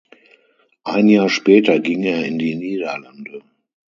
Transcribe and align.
Ein 0.83 1.07
Jahr 1.09 1.29
später 1.29 1.79
ging 1.79 2.01
er 2.01 2.25
in 2.25 2.39
die 2.39 2.55
Niederlande. 2.55 3.43